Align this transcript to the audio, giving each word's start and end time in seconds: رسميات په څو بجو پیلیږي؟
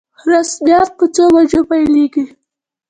رسميات 0.31 0.89
په 0.97 1.05
څو 1.15 1.23
بجو 1.33 1.61
پیلیږي؟ 1.69 2.23